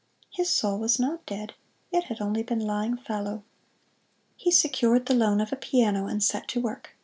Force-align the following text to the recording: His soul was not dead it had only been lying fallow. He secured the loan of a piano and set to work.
His 0.31 0.49
soul 0.49 0.79
was 0.79 0.97
not 0.97 1.27
dead 1.27 1.53
it 1.91 2.05
had 2.05 2.21
only 2.21 2.41
been 2.41 2.59
lying 2.59 2.97
fallow. 2.97 3.43
He 4.35 4.49
secured 4.49 5.05
the 5.05 5.13
loan 5.13 5.39
of 5.39 5.53
a 5.53 5.55
piano 5.55 6.07
and 6.07 6.23
set 6.23 6.47
to 6.47 6.59
work. 6.59 6.95